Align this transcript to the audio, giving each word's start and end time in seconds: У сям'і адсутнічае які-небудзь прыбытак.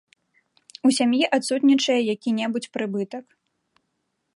У 0.89 0.93
сям'і 0.99 1.21
адсутнічае 1.39 1.99
які-небудзь 2.13 2.71
прыбытак. 2.79 3.25